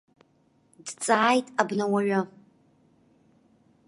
[0.85, 2.19] Дҵааит абнауаҩы.